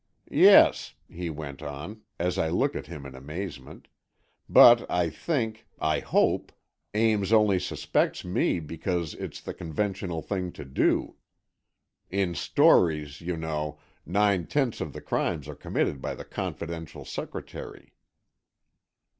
"Yes," 0.31 0.95
he 1.07 1.29
went 1.29 1.61
on, 1.61 2.01
as 2.17 2.39
I 2.39 2.47
looked 2.49 2.75
at 2.75 2.87
him 2.87 3.05
in 3.05 3.13
amazement, 3.13 3.87
"but 4.49 4.89
I 4.89 5.11
think, 5.11 5.67
I 5.77 5.99
hope, 5.99 6.51
Ames 6.95 7.31
only 7.31 7.59
suspects 7.59 8.25
me 8.25 8.59
because 8.59 9.13
it's 9.13 9.39
the 9.39 9.53
conventional 9.53 10.23
thing 10.23 10.53
to 10.53 10.65
do. 10.65 11.17
In 12.09 12.33
stories, 12.33 13.21
you 13.21 13.37
know, 13.37 13.79
nine 14.03 14.47
tenths 14.47 14.81
of 14.81 14.93
the 14.93 15.01
crimes 15.01 15.47
are 15.47 15.53
committed 15.53 16.01
by 16.01 16.15
the 16.15 16.25
confidential 16.25 17.05
secretary." 17.05 17.93